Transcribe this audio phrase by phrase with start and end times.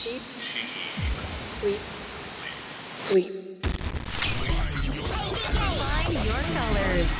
[0.00, 0.22] Sheep.
[1.60, 1.76] Sweep.
[3.04, 3.26] Sweep.
[5.76, 7.10] Find your colors.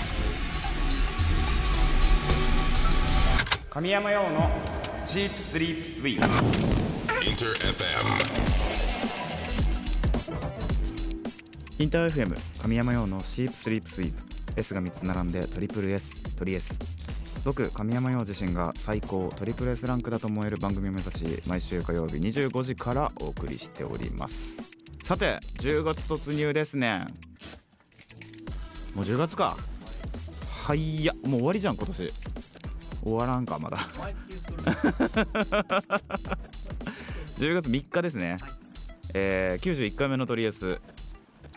[3.69, 4.51] 神山用の
[5.05, 6.27] チープスリープスイープ
[7.27, 7.85] Inter FM.
[11.81, 14.23] インター FM 神山用のシープスリープスイープ
[14.57, 16.79] S が3つ並んでトリプル S トリ S
[17.45, 24.57] 僕神山陽自身が最高トリプル S ランクだと思える番組を目指し毎週火曜日25時からお送りしております。
[25.03, 27.07] さて10月突入ですね。
[28.95, 29.57] もう10月か。
[30.51, 32.13] はいやもう終わりじゃん今年。
[33.03, 33.79] 終わらんかまだ。
[37.39, 38.37] 10月3日ですね、
[39.15, 40.79] えー、91回目のトリエス。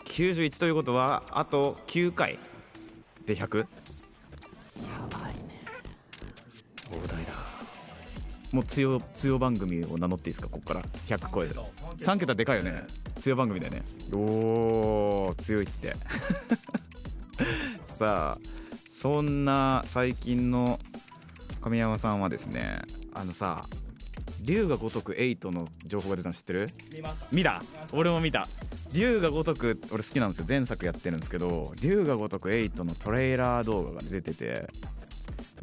[0.06, 2.38] 91ということはあと9回
[3.26, 3.66] で 100?
[8.54, 10.82] もう強強番組を名乗っていいですかここから。
[11.08, 11.54] 100超える
[11.98, 12.84] 3桁でかいよね。
[13.18, 13.82] 強番組だよね。
[14.12, 15.96] おー強いって。
[17.98, 18.48] さあ
[18.88, 20.78] そんな最近の
[21.60, 22.80] 神山さんはですね
[23.12, 23.66] あのさ
[24.40, 26.70] 龍が如く8の情報が出たの知ってる？
[27.32, 27.60] 見た。
[27.92, 28.46] 俺も見た。
[28.92, 30.46] 龍が如く俺好きなんですよ。
[30.48, 34.68] 前作やってるんですけど龍が如く8のトレーラー動画が出てて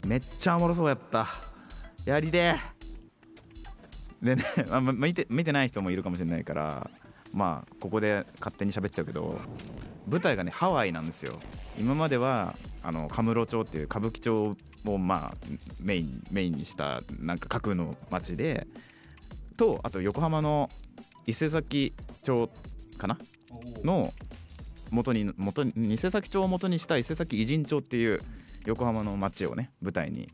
[0.06, 1.30] めっちゃおもろそうやった。
[2.04, 2.56] やりで
[4.22, 6.90] でね、まあ、ま見て見てない人もいるかもしれないから
[7.34, 9.40] まあここで勝手に喋っちゃうけど
[10.08, 11.34] 舞台がねハワイなんですよ。
[11.80, 14.56] 今まではあのカムロ町っていう歌舞伎町
[14.86, 15.38] をまあ
[15.80, 18.68] メインメインにしたなんか架空の町で
[19.58, 20.70] とあと横浜の
[21.26, 22.50] 伊勢崎町
[22.98, 23.18] かな？
[23.84, 24.12] の
[24.90, 28.20] 元に元に伊勢崎町を元にした伊勢崎偉人町っていう
[28.66, 30.30] 横浜の町をね舞台に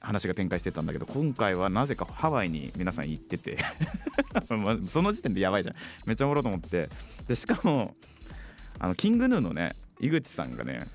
[0.00, 3.58] 話が展開してたんだけど今回はなぜかハワイに皆さん行ってて
[4.48, 5.76] まあその時点でやばいじゃん。
[6.06, 6.88] めっちゃおもろいと思って。
[7.28, 7.94] でしかも
[8.78, 10.86] あのキングヌーのね井口さんがね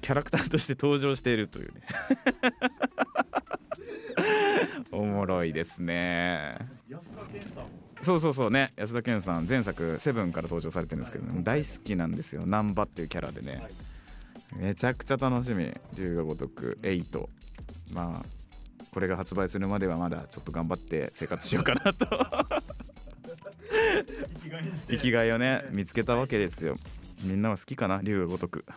[0.00, 1.82] キャラクターとして登場しているというね。
[4.90, 6.56] おもろいですね。
[8.02, 8.72] そうそうそうね。
[8.76, 12.44] 安田顕さん前作「セブンから登場されてるんですけど、ね、大好きなんですよ。
[12.46, 13.62] 難波っていうキャラでね。
[14.56, 15.70] めちゃくちゃ楽しみ。
[15.94, 17.28] 龍が如く8
[17.92, 18.39] まあ
[18.92, 22.06] これが発売するまではまだちょっと頑張って生活しようかなと。
[24.88, 26.76] 生きがいをね見つけたわけですよ。
[27.22, 28.00] みんなは好きかな？
[28.02, 28.64] 龍が如く。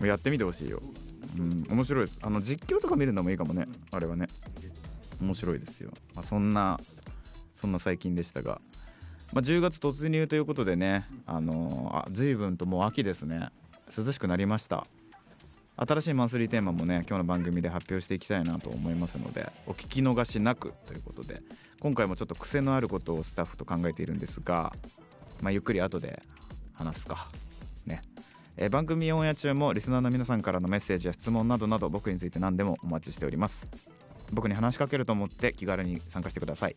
[0.00, 0.80] やってみてほしいよ。
[1.38, 2.18] うん面白いです。
[2.22, 3.68] あの実況とか見るのもいいかもね。
[3.90, 4.28] あれはね。
[5.20, 6.80] 面白いですよ、まあ、そんな
[7.52, 8.60] そんな最近でしたが、
[9.32, 13.50] まあ、10月突入ということでねあのー、あ随分ともう秋ですね。
[13.96, 14.86] 涼しくなりました
[15.82, 21.40] 新しいマンスリーテーマもね今日の番組で発表していきたいなと思いますのでお聞き逃しなくということで
[21.80, 24.74] 今回もちょっと癖のあることをスタッフと考えているんですが、
[25.40, 26.20] まあ、ゆっくり後で
[26.74, 27.26] 話すか。
[27.86, 28.02] ね。
[28.58, 33.68] え番組オンエア中もリスナーの皆さんからのメッセージや質問などなど僕について何でもお待ちしております。
[34.32, 36.76] 僕に話しかけると思って気軽に参加してください。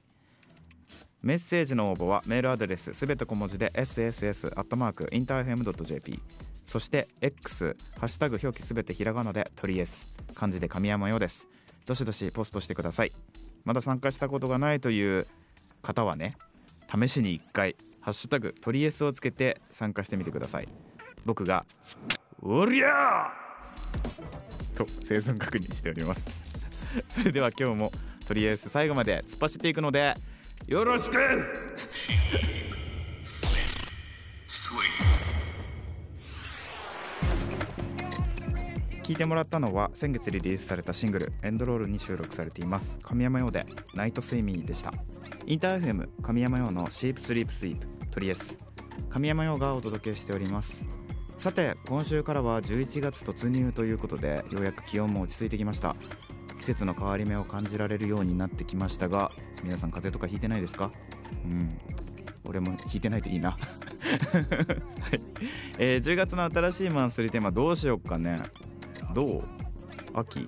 [1.24, 6.20] メッセージの応募はメールアドレスすべて小文字で sss.interfm.jp
[6.66, 11.48] そして X「ハッシュタグ表記すべてひらがなで鳥 S」漢字で神山ようです。
[11.86, 13.14] どしどしポストしてください。
[13.64, 15.26] まだ参加したことがないという
[15.82, 16.36] 方はね
[16.94, 20.68] 試しに1回「ハッシュタグ鳥 S」をつけて参加してみてください。
[21.24, 21.66] 僕が
[22.44, 24.28] 「おりゃー!」
[24.76, 26.26] と生存確認しております。
[27.08, 27.94] それでは今日も
[28.26, 30.16] とりあえず最後まで突っ走っていくので
[30.68, 31.18] よろしく。
[39.04, 42.98] 聞いてもらったのは先月リリースされたシングル「エンドロール」に収録されています。
[43.04, 44.94] 神山用で「ナイトスイミー」でした。
[45.46, 48.58] インター FM 神山用の「シープスリープスイープ」トリエス。
[49.10, 50.86] 神山用がお届けしております。
[51.38, 55.98] さて今週からは11月突入ということでようやく気温も落ち着いてきました。
[56.60, 59.32] 季節の変わり目を感じられるようになってきましたが
[59.64, 60.92] 皆さん風邪とかひいてないですか？
[61.46, 61.70] うん。
[62.46, 63.60] 俺も引いてないといいな、 はい。
[65.80, 68.42] えー10月の新しいマンスリーテーマどうしようかね。
[69.14, 69.44] どう？
[70.14, 70.48] 秋。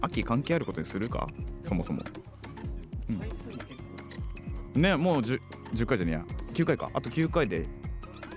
[0.00, 1.26] 秋関係あることにするか？
[1.62, 2.02] そもそも、
[4.74, 5.40] うん、ねもう 10,
[5.74, 6.24] 10回じゃねえや。
[6.54, 6.90] 9回か。
[6.94, 7.66] あと9回で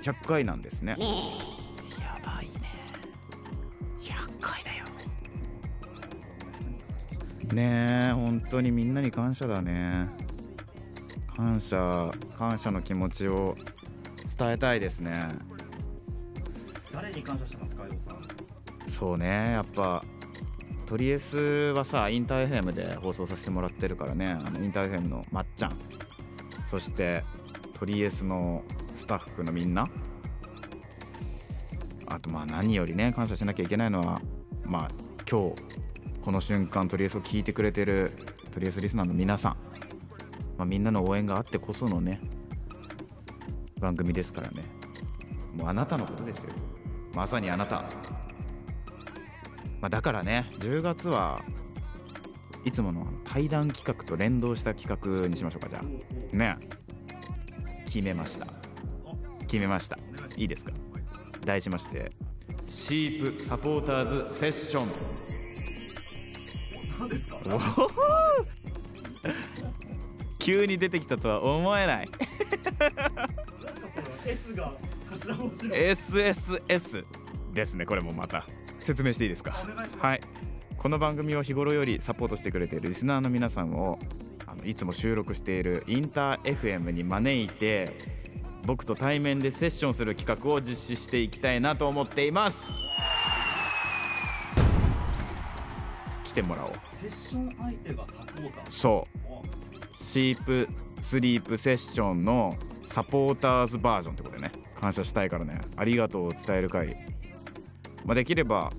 [0.01, 0.95] 100回なんですね。
[0.99, 1.05] や
[7.55, 10.09] ねえ本当にみんなに感謝だね。
[11.35, 13.55] 感謝感謝の気持ちを
[14.37, 15.29] 伝えたいですね。
[16.91, 18.17] 誰に感謝してますか、よさん？
[18.87, 20.03] そうねやっぱ
[20.85, 24.37] トリエスはさインター FM で放送させてもらってるからね。
[24.45, 25.77] あのインター FM のまっちゃん。
[26.65, 27.23] そして
[27.79, 28.63] トリエスの
[28.95, 29.87] スタッフのみんな。
[32.07, 34.21] あとまあ何よりね感謝しなきゃいけないのは
[34.63, 34.91] まあ
[35.29, 35.84] 今日
[36.25, 38.11] この瞬間トリエスを聞いてくれてる
[38.49, 39.57] トリエスリスナーの皆さん、
[40.57, 42.19] まあ、みんなの応援があってこそのね
[43.79, 44.63] 番組ですからね。
[45.55, 46.49] もうあなたのことですよ。
[47.13, 47.83] まさにあなた、
[49.79, 51.39] まあ、だからね10月は
[52.63, 56.35] いつもの対談企画と連動した企画にしましょうかじゃあ。
[56.35, 56.57] ね。
[57.85, 58.47] 決めました。
[59.41, 59.99] 決めました。
[60.35, 60.71] いいですか？
[61.45, 62.09] 題しまして
[62.65, 65.34] シープサポーターズセッション。
[70.39, 72.09] 急に出てきたとは思えない。
[74.25, 74.73] S が
[75.09, 77.05] 頭文字 SSS
[77.53, 78.45] ですねこれもまた
[78.79, 79.65] 説明していいですか。
[79.99, 80.21] はい。
[80.77, 83.97] この番組を日頃よりサポートしてくれているリスナーの皆さんを
[84.45, 87.91] あのいつも収録しているインター FM に招いて
[88.65, 92.67] 僕と対面でセッションする企画を実施していきたいなと思っています。
[96.35, 96.71] てもらおう。
[96.91, 98.69] セッション相手がサポーター。
[98.69, 99.19] そう。
[99.27, 99.43] お
[99.93, 100.67] シープ
[101.01, 102.55] スリープセッションの
[102.85, 104.51] サポーターズバージョンってことでね。
[104.79, 105.61] 感謝したいからね。
[105.77, 106.95] ありがとうを伝える会、
[108.05, 108.71] まあ、できれば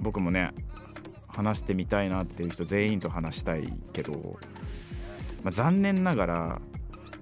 [0.00, 0.52] 僕もね
[1.26, 4.38] 話してみたいなっていう人全員と話したいけど、
[5.42, 6.60] まあ、残念ながら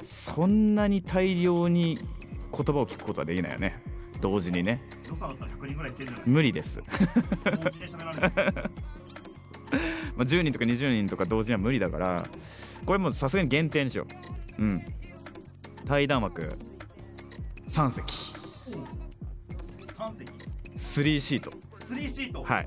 [0.02, 2.06] そんなに大量に言
[2.50, 3.80] 葉を聞くことはできないよね。
[4.20, 4.82] 同時にね。
[5.08, 6.30] 予算あったら100人ぐらいいってるんじゃない？
[6.30, 6.80] 無理です
[10.16, 12.28] まあ、10人とか20人とか同時には無理だから
[12.86, 14.06] これもうさすがに限定にしよ
[14.58, 14.62] う。
[14.62, 14.84] うん。
[15.86, 16.56] 対談枠
[17.68, 18.34] 3席。
[19.96, 20.32] 3席
[20.76, 21.50] ？3シート。
[21.80, 22.42] 3シート？
[22.42, 22.66] はい。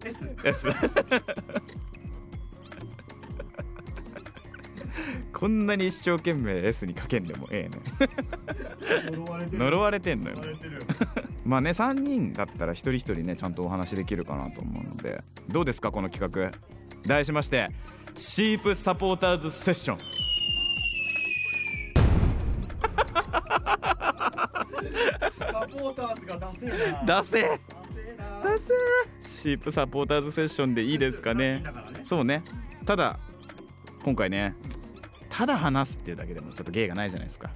[0.00, 0.68] 3S S
[5.32, 7.80] こんなに一生懸命 S にかけんでもええね
[9.52, 10.36] 呪われてんのよ
[11.46, 15.22] まあね3人だったら一人一人ねちゃんとお話できるかなと思うので。
[15.48, 16.52] どうですかこの企画？
[17.06, 17.68] 題しまして
[18.16, 19.98] シープサポーターズセッション。
[25.38, 26.70] サポーターズが出せえ
[27.06, 27.22] な。
[27.22, 28.50] 出せ出せえな。
[28.52, 28.74] 出せ
[29.20, 31.60] シープサポーターズセッションでいいですかね。
[31.60, 31.64] ね
[32.02, 32.42] そうね。
[32.84, 33.18] ただ
[34.02, 34.54] 今回ね
[35.28, 37.50] ただ話すっていうだけでもちょっと芸がないじゃないですか。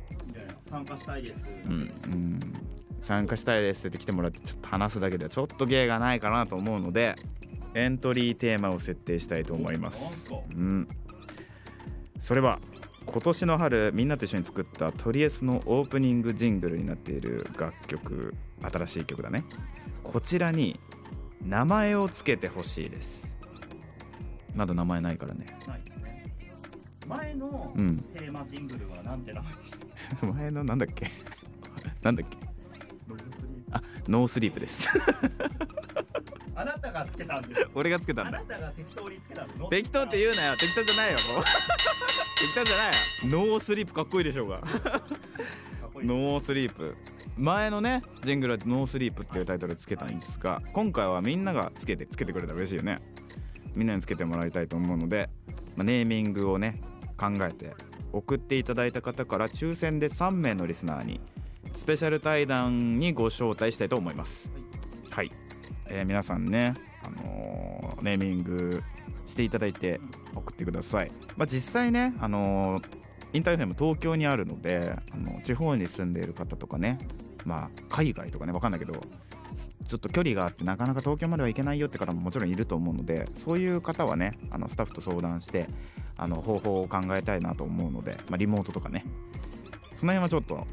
[0.68, 1.40] 参加したいです。
[1.64, 2.69] うん、うん、
[3.02, 7.16] 参加したいですって来てもらってちょっと話すだけではちょっと芸がないかなと思うので
[7.74, 10.30] エントリーテーマを設定したいと思います。
[10.54, 10.88] うん。
[12.18, 12.58] それは
[13.06, 19.44] 今年の春みんなと一緒に作ったトリエスのオープニングジングルになっている楽曲新しい曲だね。
[20.02, 20.78] こちらに
[21.44, 23.38] 名前をつけてほしいです。
[24.54, 25.46] まだ名前ないからね。
[25.66, 26.24] ないですね。
[27.08, 27.96] 前のうん。
[28.12, 29.70] テーマジングルはなんて名前でし
[30.20, 31.06] た 前のなんだっけ？
[32.02, 32.49] なんだっけ？
[33.72, 34.88] あ No Sleep です。
[36.54, 37.66] あなたがつけたんです。
[37.74, 38.38] 俺がつけたあんだ。
[38.38, 39.68] なたが適当につけたの。
[39.68, 40.56] 適当って言うなよ。
[40.56, 41.44] 適当じゃないよもう。
[42.38, 43.48] 適当じゃないよ。
[43.48, 44.60] No Sleep かっこいいでしょうが。
[45.96, 46.96] ノースリープ。
[47.36, 53.00] 前のねジングルは No Sleep っていうタイトルでつけたんですが今回はみんながつけてつけてくれたら嬉しいよね。
[53.74, 55.30] みんなにつけてもらいたいと思うので、
[55.76, 56.80] まあ、ネーミングをね
[57.16, 57.74] 考えて
[58.12, 61.20] 送っていただいた方から抽選で3名のリスナーに
[61.74, 64.52] スペシャル対談にご招待したいと思います。
[65.10, 65.32] はい、
[65.88, 68.82] えー皆さんね、あのーネーミング
[69.26, 70.00] していただいて
[70.34, 73.00] 送ってください、まあ、実際ね、あのー
[73.32, 76.98] インターフェム東京にあるのであの地方に住んでいる方とかね
[77.44, 79.00] まあ海外とかね分かんないけど
[79.54, 85.68] すちょっと距離があってなかなか東京までは行けないよって方ももちろんいると思うのでそういう方はねあのスタッフと相談して
[86.16, 89.04] あの方法を考えたいなと思うので、まあ、リモートとかね。
[90.00, 90.66] その辺はちょっと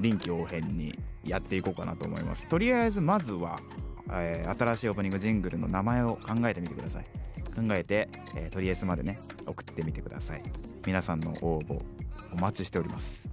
[0.00, 2.46] 臨機応変にやっていこうかなと思います。
[2.46, 3.60] とりあえずまずは、
[4.10, 7.04] えー新しいオープニングジングルの名前を考えてみてください。
[7.54, 10.42] 考えて、えーとりあえずまでね送ってみてください。
[10.86, 11.80] 皆さんの応募
[12.32, 13.28] お待ちしております。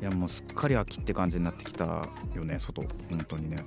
[0.00, 2.82] いやもうすっかり秋って感じになってきたよね外。
[3.08, 3.64] 本当にね。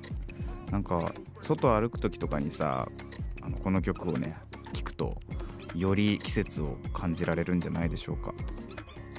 [0.69, 2.89] なんか外歩く時とかにさ
[3.41, 4.35] あのこの曲をね
[5.75, 8.33] より季節を感じられるんじゃないでしょうか。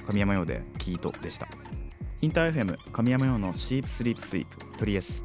[0.05, 1.47] 神山用でキートでした。
[2.21, 5.23] インター FM 神山用のシープスリープスイープトリエス。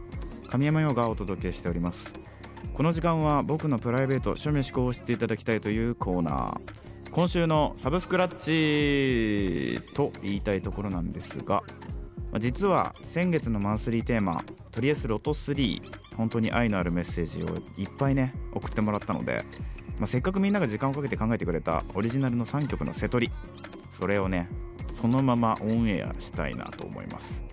[0.49, 2.15] 神山用がお届けしております。
[2.75, 6.83] この時間は僕のプライベート趣味思考を知っていただきたいというコーナー。
[7.12, 11.62] 今週のサブスクラッチと言いたいところなんですが
[12.31, 15.83] まあ実は先月のマンスリーテーマとりあえずロト3
[16.17, 19.45] 本当に愛のあるメッセージをいっぱいね送ってもらったので、
[19.99, 23.33] まあ、せっかくみんなが時間をかけて考えてくれたオリジナルの3曲の瀬取り
[23.91, 24.49] それをね
[24.91, 27.45] そのままオンエアしたいなと思います。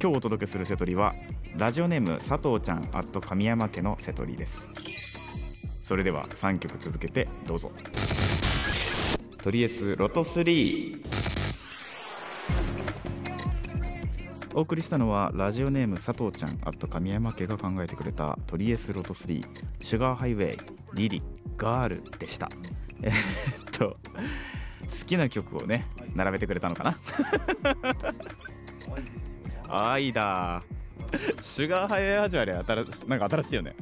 [0.00, 1.14] 今日お届けする瀬取りは
[1.56, 5.82] ラジオネーム佐藤ちゃんアット神山家の瀬取りです。
[5.82, 7.72] それでは3曲続けてどうぞ。
[9.42, 11.02] とりあえずロト3
[14.54, 19.44] お送りしたのはラジオネーム佐藤ちゃんあと神山家が考えてくれたトリエスロト3
[19.82, 20.58] シュガーハイウェイ
[20.94, 21.22] リリ
[21.56, 22.50] ガールでした。
[23.02, 23.96] えーっと
[24.88, 26.98] 好きな曲をね並べてくれたのかな？
[29.66, 30.62] 可愛だ
[31.40, 33.74] シュガーハイウェイ味わり新しなんか新しいよね。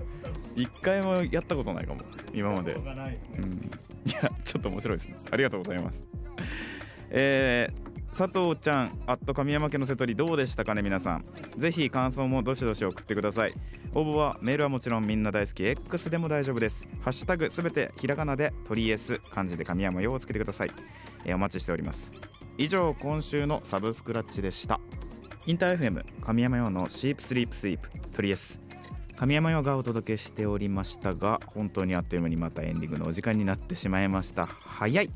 [0.56, 2.00] 一回もやったことないかも
[2.32, 2.74] 今まで。
[2.74, 5.16] うん、いやちょっと面白いですね。
[5.30, 6.04] ありがとうございます。
[7.10, 7.83] えー
[8.16, 11.24] 佐藤ちゃんあっと神山家の瀬取りどうでしたかね皆さん。
[11.56, 13.54] ぜひ感想もどしどし送ってください。
[13.92, 15.64] 応募はメールはもちろんみんな大好き。
[15.64, 16.86] X でも大丈夫です。
[17.02, 20.70] ハッシュタグすべてひらがなでトリエス漢字で神山用をつけてください、
[21.24, 22.12] えーお待ちしております。
[22.56, 24.78] 以上今週のサブスクラッチでした。
[25.46, 28.60] インター FM 神山用のシープスリープスイープトリエス
[29.16, 34.46] 神山用がお届けしておりましたが本当にあっという間にまたエンディングのお時間になってしまいました。
[34.46, 35.10] 早い。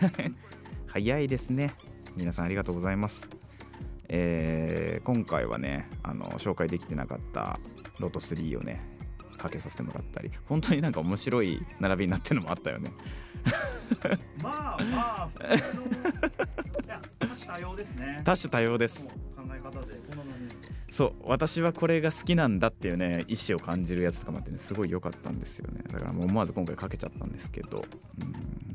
[0.88, 1.74] 早いですね。
[2.16, 3.28] 皆さんありがとうございます。
[4.08, 7.58] えー今回はねあの紹介できてなかった
[7.98, 8.80] ロト3をね
[9.36, 12.92] かけさせてもらったり本当になんか面白い並びになってるのもあったよね。
[14.42, 15.82] まあまあ普通の
[16.84, 18.22] いや多種多様ですね。
[18.24, 19.08] 多種多様です。
[20.90, 25.82] そう私はこれが好きなんだっていうね意思を感じるやつとかもあってねすごい良かったんですよね。
[25.90, 27.84] だからもう思わず今回かけちゃったんですけど。
[28.20, 28.73] うん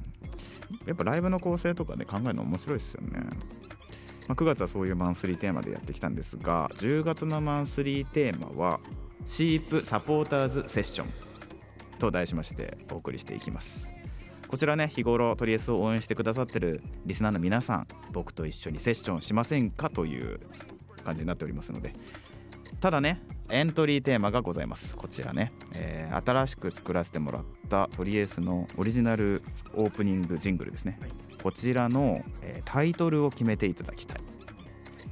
[0.85, 3.19] やっぱライブの構成とかね考えるの面白いですよね、
[4.27, 8.79] まあ、9月はそういうマンスリーテーマでやってきたんですが10月のマンスリーテーマは
[9.25, 11.07] シープサポーターズセッション
[11.99, 13.93] と題しましてお送りしていきます。
[14.47, 20.39] こちらね日頃トリエスを応援してくださってるリスナーの皆さん僕と一緒にセッションしませんかという
[21.05, 21.93] 感じになっておりますので。
[22.79, 24.95] ただねエントリーテーマがございます。
[24.95, 29.41] こちらね、えー新しく作らせてもらったトリエースのオリジナル
[29.73, 30.99] オープニングジングルですね、
[31.41, 34.21] こちらの、えータイトルを決めていただきたい。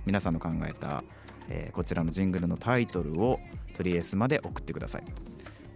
[0.06, 1.03] 皆さんの考えた、
[1.50, 3.39] えーこちらのジングルのタイトルを
[3.74, 5.03] トリエースまで送ってください。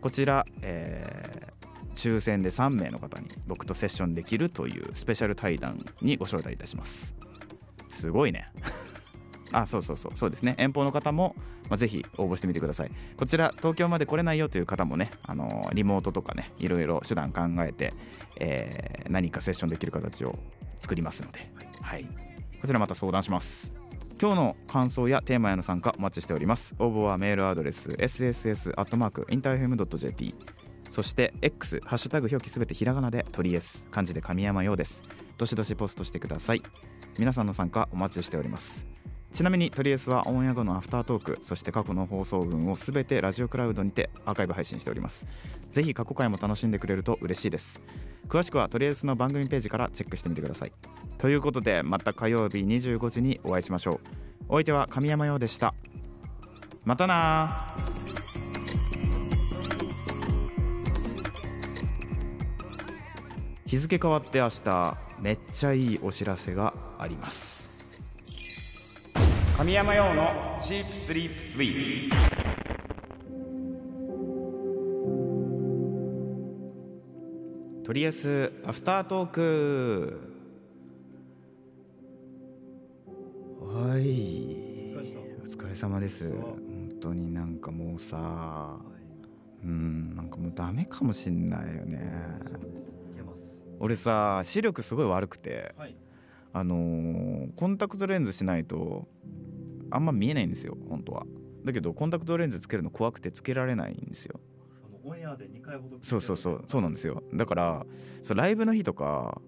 [0.02, 1.52] こちら、えー
[1.94, 7.16] 抽選で3名の方に僕とセッションできるというスペシャル対談にご招待いたします。
[7.90, 8.48] すごいね。
[9.52, 10.56] あそうそうそうそうですね。
[10.58, 11.36] 遠方の方も、
[11.70, 12.92] まあ、ぜひ応募してみてください。
[13.18, 17.94] こちら東京まで来れないよという方もね、あのーリモートとかねいろいろ手段考えて、
[18.38, 20.38] えー何かセッションできる形を
[20.80, 21.50] 作りますので、
[21.82, 22.06] はい、
[22.62, 23.74] こちらまた相談します。
[24.22, 26.76] 今日の感想やテーマへの参加お待ちしております。
[26.78, 30.36] 応募はメールアドレス sss.interfm.jp
[30.92, 35.04] そして X ハッシュタグ表記すべてひらがなでトリエス漢字で神山用です。
[35.38, 36.62] どしどしポストしてください。
[37.18, 38.91] 皆さんの参加お待ちしております。
[39.32, 45.28] ちなみにトリエスはオンエア後のアフタートークそして過去の放送分をすべてラジオクラウドにてアーカイブ配信しております。
[45.72, 47.82] ぜひ過去回も楽しんでくれると嬉しいです。
[48.28, 50.74] 詳しくはトリエスの番組ページからチェックしてみてください。
[51.18, 54.00] ということでまた火曜日25時にお会いしましょう。
[54.50, 55.74] お相手は神山陽でした。
[56.84, 57.74] またな
[63.66, 67.61] 日付変わって明日めっちゃいいお知らせがあります。
[69.62, 72.16] 神山用のチープスリープスイープ
[77.86, 80.20] とりあえずアフタートーク
[83.62, 84.96] はい。
[84.96, 86.32] お疲れ様です。
[86.32, 88.80] 本当になんかもうさ
[89.64, 92.12] うんなんかもうダメかもしんないよね。
[93.80, 95.96] 俺さ視力すごい悪くてはい。
[96.52, 99.08] あのーコンタクトレンズしないと
[99.92, 101.26] あんま見えないんですよ本当は。
[101.64, 104.40] だけどコンタクトレンズつけるの怖くてつけられないんですよ。
[104.86, 107.22] あのオンエアで2回ほどそうそうそうそうなんですよ。
[107.34, 107.86] だから
[108.24, 109.40] そうライブの日とか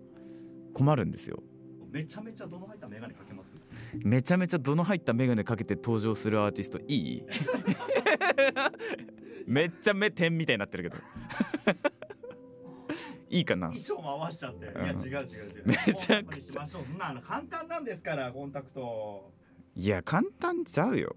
[0.73, 1.41] 困るんですよ。
[1.91, 3.53] めちゃめちゃどの入ったメガネかけます？
[4.03, 6.83] めちゃめちゃ度の入った眼鏡かけて登場するアーティストい
[7.17, 7.23] い？
[9.45, 11.01] めっちゃ目点みたいになってるけど。
[13.29, 13.67] いいかな？
[13.67, 15.63] 衣装も合わしちゃって、いや違う違う違う。
[15.65, 16.67] めちゃくちゃ。
[17.21, 19.31] 簡単なんですからコンタクト
[19.75, 21.15] いや簡単ちゃうよ。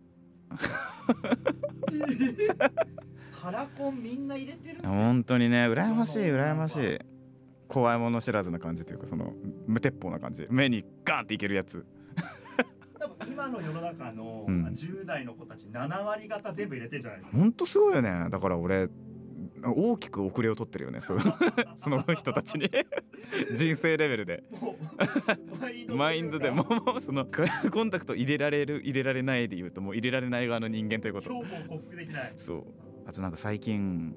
[3.40, 6.98] カラコンみんな入れてるんすよ本当にね羨ましい羨ましい。
[7.68, 9.34] 怖いもの知らずな感じというかその
[9.66, 10.46] 無鉄砲な感じ。
[10.50, 11.84] 目にガンっていけるやつ。
[12.98, 14.66] 多多分今の世の中のうん。
[14.66, 17.38] 10代の子たち7割方全部入れてるじゃないですか。
[17.38, 18.28] ほんとすごいよね。
[18.30, 18.88] だから俺
[19.64, 21.14] 大きく遅れを取ってるよね そ
[21.90, 22.70] の人たちに。
[23.56, 24.44] 人生レベルで。
[25.88, 26.64] マインドでも
[26.96, 31.30] うそのコンタクト入れられる入れられないで言うともう入れられない側の人間ということ。
[31.30, 32.32] 恐怖を克服できない。
[32.36, 32.64] そう。
[33.06, 34.14] あとなんか最近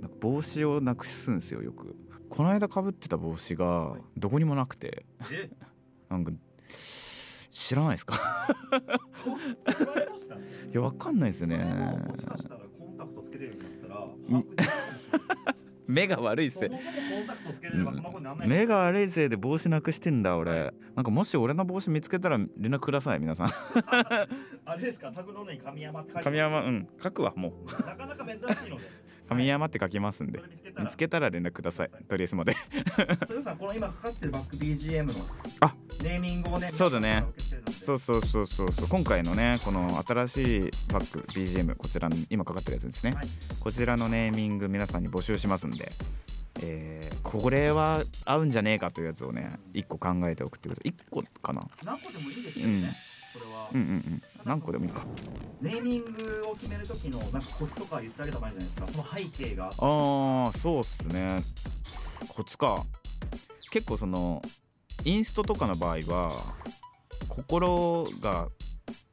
[0.00, 1.94] なんか帽子をなくすんですよよく。
[2.28, 5.06] この間かぶってた帽子がどこにもなくて。
[5.32, 5.48] え？
[6.10, 6.32] なんか
[7.50, 8.16] 知らないですか？
[10.70, 11.56] いやわかんないですよね。
[11.56, 12.75] ももしかしたらコ
[15.86, 18.48] 目が悪いっすそもそもコンタクトつけれればそんなことにならない。
[18.48, 20.72] 目が悪いせいで帽子なくしてんだ俺。
[20.96, 23.48] なんかもし俺の帽子見つけたら連絡ください皆さん。
[23.84, 24.26] あ
[24.76, 25.12] れですか？
[25.12, 26.88] タグの上に神山って書神山うん。
[27.00, 27.70] 書くわもう。
[27.70, 29.06] なかなか珍しいので。
[29.28, 30.40] 神山って書きますんで。
[30.40, 31.30] それ見つけたら。
[31.30, 32.56] 連絡くださいとりあえずまで。
[32.98, 35.14] 豊さんこの今かかってるバック BGM の
[35.60, 35.72] あ。
[36.02, 37.24] ネーミングをねそうだね
[37.86, 38.88] そうそうそうそうそう。
[38.88, 43.28] 今回のねこの新しいバック BGM こちらに今かかってるやつですね、はい。
[43.60, 45.92] こちらのネーミング皆さんに募集しますんで、
[46.62, 51.66] えーこれは合うんじゃねえかというやつをね1個考えて送ってください1個かな？
[51.84, 52.96] 何個でもいいですけどね、
[53.34, 54.22] これは、うんうんうん。
[54.44, 55.02] 何個でもいいか。
[55.60, 59.04] ネーミングを決める時のなんかコツとか言ってあげた方がいいんじゃないですか？
[59.04, 59.66] その背景が。
[59.66, 61.42] あーそうっすね。
[62.28, 62.84] コツか。
[63.70, 64.40] 結構その
[65.04, 66.54] インストとかの場合は
[67.28, 68.48] 心が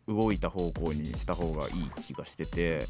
[0.08, 2.88] 動いた方向にした方がいい気がしてて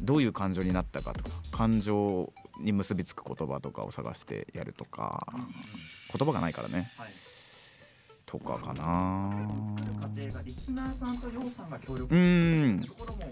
[0.00, 5.26] どういう感情になったかとか感情に結びつく言葉とかを探してやるとか
[6.16, 6.92] 言葉がないからね。
[6.96, 7.08] はい。
[8.26, 9.48] とかかな。
[12.10, 12.84] うん。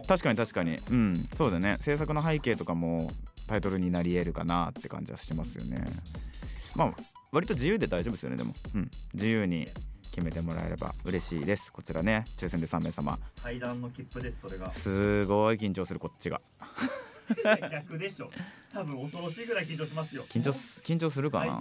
[0.08, 0.78] 確かに確かに。
[0.90, 1.28] うん。
[1.34, 1.76] そうだね。
[1.80, 3.10] 制作の背景とかも
[3.46, 5.84] タイトルになり得るかなって感じはしますよね。
[6.76, 6.94] まあ
[7.30, 8.54] 割と自由で大丈夫ですよねでも。
[8.74, 8.90] うん。
[9.12, 9.68] 自由に
[10.16, 11.70] 決めてもらえれば嬉しいです。
[11.70, 13.18] こちらね抽選で3名様。
[13.42, 14.70] 階段の切符ですそれが。
[14.70, 16.40] すごい緊張するこっちが。
[17.70, 18.30] 逆でしょ。
[18.72, 20.24] 多分恐ろしいぐらい緊張しますよ。
[20.30, 21.60] 緊張す緊張するかな。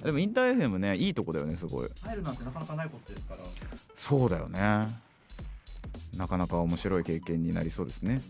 [0.00, 1.90] でもインター FM ねいいとこだよねすごい。
[2.02, 3.42] 入るなんてなかなかないことですから。
[3.94, 4.86] そうだよね。
[6.16, 8.22] なかなか面白い経験になりそうですね。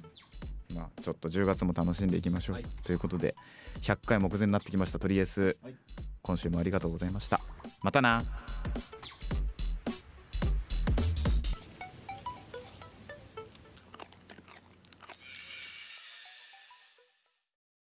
[0.74, 2.64] まあちょっと10月も楽しんでいきましょう、はい。
[2.84, 3.36] ということで
[3.82, 5.74] 100回目前になってきましたとりあえずはい。
[6.22, 7.42] 今週もありがとうございました。
[7.82, 8.22] またな